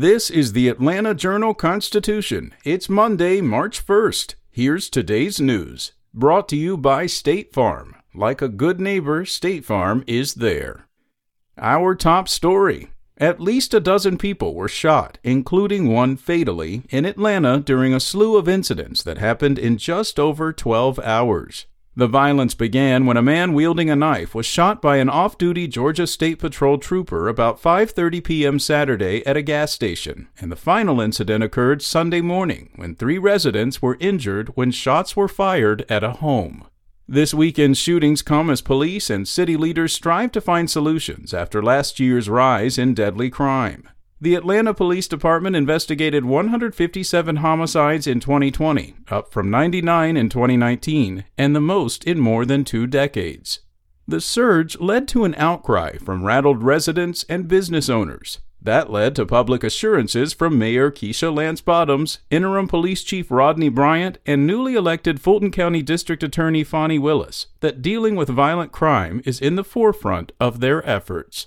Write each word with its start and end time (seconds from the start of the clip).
This 0.00 0.30
is 0.30 0.54
the 0.54 0.68
Atlanta 0.68 1.14
Journal 1.14 1.52
Constitution. 1.52 2.54
It's 2.64 2.88
Monday, 2.88 3.42
March 3.42 3.86
1st. 3.86 4.34
Here's 4.50 4.88
today's 4.88 5.38
news. 5.38 5.92
Brought 6.14 6.48
to 6.48 6.56
you 6.56 6.78
by 6.78 7.04
State 7.04 7.52
Farm. 7.52 7.94
Like 8.14 8.40
a 8.40 8.48
good 8.48 8.80
neighbor, 8.80 9.26
State 9.26 9.62
Farm 9.62 10.02
is 10.06 10.36
there. 10.36 10.86
Our 11.58 11.94
top 11.94 12.30
story. 12.30 12.88
At 13.18 13.42
least 13.42 13.74
a 13.74 13.78
dozen 13.78 14.16
people 14.16 14.54
were 14.54 14.68
shot, 14.68 15.18
including 15.22 15.92
one 15.92 16.16
fatally, 16.16 16.84
in 16.88 17.04
Atlanta 17.04 17.60
during 17.60 17.92
a 17.92 18.00
slew 18.00 18.38
of 18.38 18.48
incidents 18.48 19.02
that 19.02 19.18
happened 19.18 19.58
in 19.58 19.76
just 19.76 20.18
over 20.18 20.50
12 20.50 20.98
hours. 21.00 21.66
The 22.00 22.08
violence 22.08 22.54
began 22.54 23.04
when 23.04 23.18
a 23.18 23.22
man 23.22 23.52
wielding 23.52 23.90
a 23.90 23.94
knife 23.94 24.34
was 24.34 24.46
shot 24.46 24.80
by 24.80 24.96
an 24.96 25.10
off-duty 25.10 25.68
Georgia 25.68 26.06
State 26.06 26.38
Patrol 26.38 26.78
trooper 26.78 27.28
about 27.28 27.60
5:30 27.60 28.24
p.m. 28.24 28.58
Saturday 28.58 29.22
at 29.26 29.36
a 29.36 29.42
gas 29.42 29.72
station, 29.72 30.28
and 30.38 30.50
the 30.50 30.56
final 30.56 31.02
incident 31.02 31.44
occurred 31.44 31.82
Sunday 31.82 32.22
morning 32.22 32.70
when 32.76 32.94
3 32.94 33.18
residents 33.18 33.82
were 33.82 33.98
injured 34.00 34.48
when 34.54 34.70
shots 34.70 35.14
were 35.14 35.28
fired 35.28 35.84
at 35.90 36.02
a 36.02 36.12
home. 36.12 36.64
This 37.06 37.34
weekend's 37.34 37.78
shootings 37.78 38.22
come 38.22 38.48
as 38.48 38.62
police 38.62 39.10
and 39.10 39.28
city 39.28 39.58
leaders 39.58 39.92
strive 39.92 40.32
to 40.32 40.40
find 40.40 40.70
solutions 40.70 41.34
after 41.34 41.62
last 41.62 42.00
year's 42.00 42.30
rise 42.30 42.78
in 42.78 42.94
deadly 42.94 43.28
crime. 43.28 43.86
The 44.22 44.34
Atlanta 44.34 44.74
Police 44.74 45.08
Department 45.08 45.56
investigated 45.56 46.26
157 46.26 47.36
homicides 47.36 48.06
in 48.06 48.20
2020, 48.20 48.96
up 49.10 49.32
from 49.32 49.50
99 49.50 50.14
in 50.14 50.28
2019, 50.28 51.24
and 51.38 51.56
the 51.56 51.60
most 51.60 52.04
in 52.04 52.20
more 52.20 52.44
than 52.44 52.62
two 52.62 52.86
decades. 52.86 53.60
The 54.06 54.20
surge 54.20 54.78
led 54.78 55.08
to 55.08 55.24
an 55.24 55.34
outcry 55.36 55.96
from 55.96 56.26
rattled 56.26 56.62
residents 56.62 57.24
and 57.30 57.48
business 57.48 57.88
owners. 57.88 58.40
That 58.60 58.90
led 58.92 59.16
to 59.16 59.24
public 59.24 59.64
assurances 59.64 60.34
from 60.34 60.58
Mayor 60.58 60.90
Keisha 60.90 61.34
Lance 61.34 61.62
Bottoms, 61.62 62.18
Interim 62.30 62.68
Police 62.68 63.02
Chief 63.02 63.30
Rodney 63.30 63.70
Bryant, 63.70 64.18
and 64.26 64.46
newly 64.46 64.74
elected 64.74 65.18
Fulton 65.18 65.50
County 65.50 65.80
District 65.80 66.22
Attorney 66.22 66.62
Fani 66.62 66.98
Willis 66.98 67.46
that 67.60 67.80
dealing 67.80 68.16
with 68.16 68.28
violent 68.28 68.70
crime 68.70 69.22
is 69.24 69.40
in 69.40 69.56
the 69.56 69.64
forefront 69.64 70.32
of 70.38 70.60
their 70.60 70.86
efforts. 70.86 71.46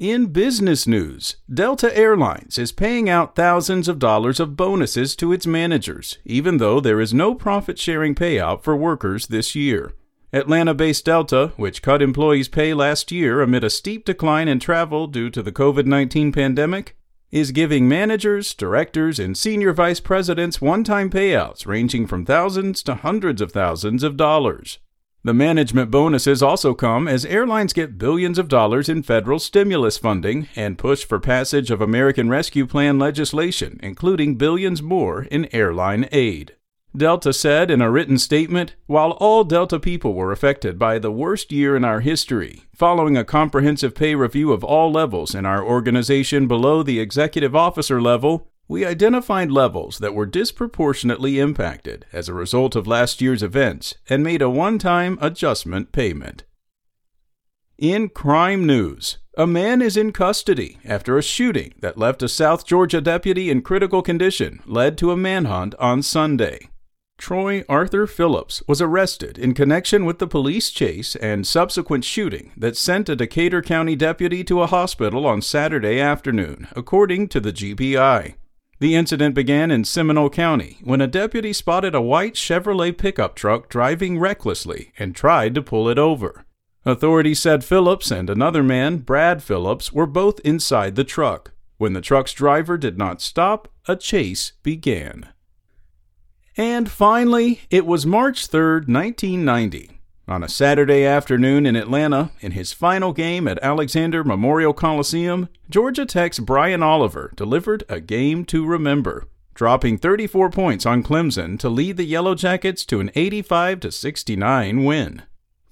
In 0.00 0.28
business 0.28 0.86
news, 0.86 1.36
Delta 1.52 1.94
Airlines 1.94 2.56
is 2.56 2.72
paying 2.72 3.10
out 3.10 3.36
thousands 3.36 3.86
of 3.86 3.98
dollars 3.98 4.40
of 4.40 4.56
bonuses 4.56 5.14
to 5.16 5.30
its 5.30 5.46
managers, 5.46 6.16
even 6.24 6.56
though 6.56 6.80
there 6.80 7.02
is 7.02 7.12
no 7.12 7.34
profit 7.34 7.78
sharing 7.78 8.14
payout 8.14 8.62
for 8.62 8.74
workers 8.74 9.26
this 9.26 9.54
year. 9.54 9.92
Atlanta 10.32 10.72
based 10.72 11.04
Delta, 11.04 11.52
which 11.58 11.82
cut 11.82 12.00
employees' 12.00 12.48
pay 12.48 12.72
last 12.72 13.12
year 13.12 13.42
amid 13.42 13.62
a 13.62 13.68
steep 13.68 14.06
decline 14.06 14.48
in 14.48 14.58
travel 14.58 15.06
due 15.06 15.28
to 15.28 15.42
the 15.42 15.52
COVID 15.52 15.84
19 15.84 16.32
pandemic, 16.32 16.96
is 17.30 17.52
giving 17.52 17.86
managers, 17.86 18.54
directors, 18.54 19.18
and 19.18 19.36
senior 19.36 19.74
vice 19.74 20.00
presidents 20.00 20.62
one 20.62 20.82
time 20.82 21.10
payouts 21.10 21.66
ranging 21.66 22.06
from 22.06 22.24
thousands 22.24 22.82
to 22.84 22.94
hundreds 22.94 23.42
of 23.42 23.52
thousands 23.52 24.02
of 24.02 24.16
dollars. 24.16 24.78
The 25.22 25.34
management 25.34 25.90
bonuses 25.90 26.42
also 26.42 26.72
come 26.72 27.06
as 27.06 27.26
airlines 27.26 27.74
get 27.74 27.98
billions 27.98 28.38
of 28.38 28.48
dollars 28.48 28.88
in 28.88 29.02
federal 29.02 29.38
stimulus 29.38 29.98
funding 29.98 30.48
and 30.56 30.78
push 30.78 31.04
for 31.04 31.20
passage 31.20 31.70
of 31.70 31.82
American 31.82 32.30
Rescue 32.30 32.66
Plan 32.66 32.98
legislation, 32.98 33.78
including 33.82 34.36
billions 34.36 34.80
more 34.80 35.24
in 35.24 35.54
airline 35.54 36.08
aid. 36.10 36.56
Delta 36.96 37.34
said 37.34 37.70
in 37.70 37.82
a 37.82 37.90
written 37.90 38.16
statement 38.16 38.74
While 38.86 39.12
all 39.12 39.44
Delta 39.44 39.78
people 39.78 40.14
were 40.14 40.32
affected 40.32 40.78
by 40.78 40.98
the 40.98 41.12
worst 41.12 41.52
year 41.52 41.76
in 41.76 41.84
our 41.84 42.00
history, 42.00 42.62
following 42.74 43.16
a 43.16 43.24
comprehensive 43.24 43.94
pay 43.94 44.14
review 44.14 44.52
of 44.52 44.64
all 44.64 44.90
levels 44.90 45.34
in 45.34 45.44
our 45.44 45.62
organization 45.62 46.48
below 46.48 46.82
the 46.82 46.98
executive 46.98 47.54
officer 47.54 48.00
level, 48.00 48.49
we 48.70 48.86
identified 48.86 49.50
levels 49.50 49.98
that 49.98 50.14
were 50.14 50.24
disproportionately 50.24 51.40
impacted 51.40 52.06
as 52.12 52.28
a 52.28 52.34
result 52.34 52.76
of 52.76 52.86
last 52.86 53.20
year's 53.20 53.42
events 53.42 53.96
and 54.08 54.22
made 54.22 54.40
a 54.40 54.48
one 54.48 54.78
time 54.78 55.18
adjustment 55.20 55.90
payment. 55.90 56.44
In 57.78 58.08
crime 58.08 58.64
news, 58.64 59.18
a 59.36 59.44
man 59.44 59.82
is 59.82 59.96
in 59.96 60.12
custody 60.12 60.78
after 60.84 61.18
a 61.18 61.22
shooting 61.22 61.74
that 61.80 61.98
left 61.98 62.22
a 62.22 62.28
South 62.28 62.64
Georgia 62.64 63.00
deputy 63.00 63.50
in 63.50 63.60
critical 63.60 64.02
condition 64.02 64.60
led 64.64 64.96
to 64.98 65.10
a 65.10 65.16
manhunt 65.16 65.74
on 65.80 66.00
Sunday. 66.00 66.68
Troy 67.18 67.64
Arthur 67.68 68.06
Phillips 68.06 68.62
was 68.68 68.80
arrested 68.80 69.36
in 69.36 69.52
connection 69.52 70.04
with 70.04 70.20
the 70.20 70.28
police 70.28 70.70
chase 70.70 71.16
and 71.16 71.44
subsequent 71.44 72.04
shooting 72.04 72.52
that 72.56 72.76
sent 72.76 73.08
a 73.08 73.16
Decatur 73.16 73.62
County 73.62 73.96
deputy 73.96 74.44
to 74.44 74.62
a 74.62 74.68
hospital 74.68 75.26
on 75.26 75.42
Saturday 75.42 75.98
afternoon, 75.98 76.68
according 76.76 77.26
to 77.30 77.40
the 77.40 77.52
GBI. 77.52 78.34
The 78.80 78.94
incident 78.94 79.34
began 79.34 79.70
in 79.70 79.84
Seminole 79.84 80.30
County 80.30 80.78
when 80.82 81.02
a 81.02 81.06
deputy 81.06 81.52
spotted 81.52 81.94
a 81.94 82.00
white 82.00 82.34
Chevrolet 82.34 82.96
pickup 82.96 83.34
truck 83.34 83.68
driving 83.68 84.18
recklessly 84.18 84.92
and 84.98 85.14
tried 85.14 85.54
to 85.54 85.62
pull 85.62 85.86
it 85.86 85.98
over. 85.98 86.46
Authorities 86.86 87.40
said 87.40 87.62
Phillips 87.62 88.10
and 88.10 88.30
another 88.30 88.62
man, 88.62 88.98
Brad 88.98 89.42
Phillips, 89.42 89.92
were 89.92 90.06
both 90.06 90.40
inside 90.40 90.96
the 90.96 91.04
truck. 91.04 91.52
When 91.76 91.92
the 91.92 92.00
truck's 92.00 92.32
driver 92.32 92.78
did 92.78 92.96
not 92.96 93.20
stop, 93.20 93.68
a 93.86 93.96
chase 93.96 94.52
began. 94.62 95.28
And 96.56 96.90
finally, 96.90 97.60
it 97.68 97.84
was 97.84 98.06
March 98.06 98.46
3, 98.46 98.86
1990. 98.86 99.99
On 100.30 100.44
a 100.44 100.48
Saturday 100.48 101.04
afternoon 101.04 101.66
in 101.66 101.74
Atlanta, 101.74 102.30
in 102.40 102.52
his 102.52 102.72
final 102.72 103.12
game 103.12 103.48
at 103.48 103.58
Alexander 103.64 104.22
Memorial 104.22 104.72
Coliseum, 104.72 105.48
Georgia 105.68 106.06
Tech's 106.06 106.38
Brian 106.38 106.84
Oliver 106.84 107.32
delivered 107.34 107.82
a 107.88 107.98
game 107.98 108.44
to 108.44 108.64
remember, 108.64 109.26
dropping 109.54 109.98
34 109.98 110.48
points 110.50 110.86
on 110.86 111.02
Clemson 111.02 111.58
to 111.58 111.68
lead 111.68 111.96
the 111.96 112.04
Yellow 112.04 112.36
Jackets 112.36 112.84
to 112.84 113.00
an 113.00 113.10
85 113.16 113.92
69 113.92 114.84
win. 114.84 115.22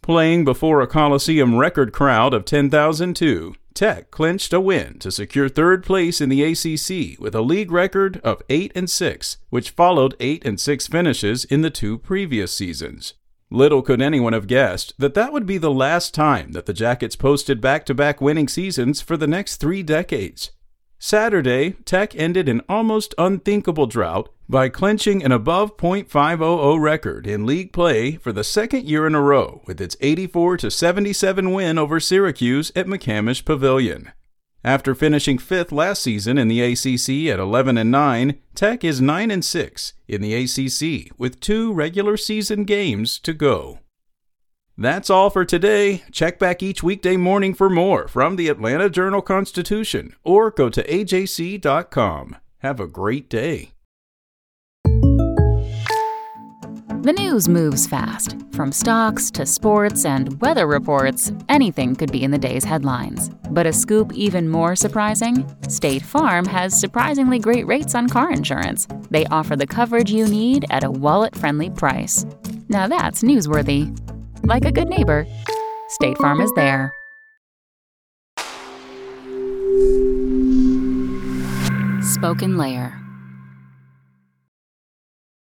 Playing 0.02 0.44
before 0.44 0.80
a 0.80 0.88
Coliseum 0.88 1.56
record 1.56 1.92
crowd 1.92 2.34
of 2.34 2.44
10,002, 2.44 3.54
Tech 3.74 4.10
clinched 4.10 4.52
a 4.52 4.60
win 4.60 4.98
to 4.98 5.12
secure 5.12 5.48
third 5.48 5.84
place 5.84 6.20
in 6.20 6.30
the 6.30 6.42
ACC 6.42 7.16
with 7.20 7.36
a 7.36 7.42
league 7.42 7.70
record 7.70 8.20
of 8.24 8.42
8 8.48 8.72
and 8.74 8.90
6, 8.90 9.36
which 9.50 9.70
followed 9.70 10.16
8 10.18 10.44
and 10.44 10.58
6 10.58 10.88
finishes 10.88 11.44
in 11.44 11.60
the 11.60 11.70
two 11.70 11.96
previous 11.96 12.52
seasons. 12.52 13.14
Little 13.50 13.80
could 13.80 14.02
anyone 14.02 14.34
have 14.34 14.46
guessed 14.46 14.92
that 14.98 15.14
that 15.14 15.32
would 15.32 15.46
be 15.46 15.56
the 15.56 15.70
last 15.70 16.12
time 16.12 16.52
that 16.52 16.66
the 16.66 16.74
Jackets 16.74 17.16
posted 17.16 17.62
back 17.62 17.86
to 17.86 17.94
back 17.94 18.20
winning 18.20 18.46
seasons 18.46 19.00
for 19.00 19.16
the 19.16 19.26
next 19.26 19.56
three 19.56 19.82
decades. 19.82 20.50
Saturday, 20.98 21.70
Tech 21.86 22.14
ended 22.14 22.48
an 22.48 22.60
almost 22.68 23.14
unthinkable 23.16 23.86
drought 23.86 24.28
by 24.50 24.68
clinching 24.68 25.22
an 25.22 25.32
above 25.32 25.76
.500 25.76 26.80
record 26.80 27.26
in 27.26 27.46
league 27.46 27.72
play 27.72 28.16
for 28.16 28.32
the 28.32 28.44
second 28.44 28.84
year 28.84 29.06
in 29.06 29.14
a 29.14 29.20
row 29.20 29.62
with 29.66 29.80
its 29.80 29.96
84 30.00 30.58
77 30.58 31.52
win 31.52 31.78
over 31.78 32.00
Syracuse 32.00 32.70
at 32.76 32.86
McCamish 32.86 33.44
Pavilion. 33.44 34.12
After 34.64 34.94
finishing 34.94 35.38
fifth 35.38 35.70
last 35.70 36.02
season 36.02 36.36
in 36.36 36.48
the 36.48 36.60
ACC 36.60 37.32
at 37.32 37.38
11 37.38 37.78
and 37.78 37.90
9, 37.90 38.38
Tech 38.54 38.82
is 38.82 39.00
9 39.00 39.30
and 39.30 39.44
6 39.44 39.92
in 40.08 40.20
the 40.20 40.34
ACC 40.34 41.12
with 41.16 41.40
two 41.40 41.72
regular 41.72 42.16
season 42.16 42.64
games 42.64 43.20
to 43.20 43.32
go. 43.32 43.78
That's 44.76 45.10
all 45.10 45.30
for 45.30 45.44
today. 45.44 46.02
Check 46.10 46.38
back 46.38 46.62
each 46.62 46.82
weekday 46.82 47.16
morning 47.16 47.54
for 47.54 47.70
more 47.70 48.08
from 48.08 48.36
the 48.36 48.48
Atlanta 48.48 48.90
Journal 48.90 49.22
Constitution 49.22 50.14
or 50.24 50.50
go 50.50 50.68
to 50.70 50.82
ajc.com. 50.82 52.36
Have 52.58 52.80
a 52.80 52.86
great 52.88 53.30
day. 53.30 53.72
The 57.02 57.12
news 57.12 57.48
moves 57.48 57.86
fast. 57.86 58.36
From 58.52 58.72
stocks 58.72 59.30
to 59.30 59.46
sports 59.46 60.04
and 60.04 60.40
weather 60.40 60.66
reports, 60.66 61.30
anything 61.48 61.94
could 61.94 62.10
be 62.10 62.24
in 62.24 62.32
the 62.32 62.38
day's 62.38 62.64
headlines. 62.64 63.30
But 63.50 63.68
a 63.68 63.72
scoop 63.72 64.12
even 64.14 64.48
more 64.48 64.74
surprising 64.74 65.46
State 65.68 66.02
Farm 66.02 66.44
has 66.46 66.78
surprisingly 66.78 67.38
great 67.38 67.68
rates 67.68 67.94
on 67.94 68.08
car 68.08 68.32
insurance. 68.32 68.88
They 69.10 69.24
offer 69.26 69.54
the 69.54 69.66
coverage 69.66 70.10
you 70.10 70.26
need 70.26 70.66
at 70.70 70.82
a 70.82 70.90
wallet 70.90 71.36
friendly 71.36 71.70
price. 71.70 72.26
Now 72.68 72.88
that's 72.88 73.22
newsworthy. 73.22 73.96
Like 74.44 74.64
a 74.64 74.72
good 74.72 74.88
neighbor, 74.88 75.24
State 75.90 76.18
Farm 76.18 76.40
is 76.40 76.50
there. 76.56 76.92
Spoken 82.02 82.56
Layer 82.58 83.00